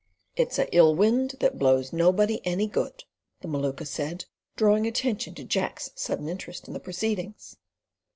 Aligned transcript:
"It's 0.35 0.57
a 0.57 0.67
ill 0.75 0.95
wind 0.95 1.35
that 1.41 1.59
blows 1.59 1.93
nobody 1.93 2.41
any 2.43 2.65
good," 2.65 3.03
the 3.41 3.47
Maluka 3.47 3.85
said, 3.85 4.25
drawing 4.55 4.87
attention 4.87 5.35
to 5.35 5.43
Jack's 5.43 5.91
sudden 5.93 6.27
interest 6.27 6.67
in 6.67 6.73
the 6.73 6.79
proceedings. 6.79 7.55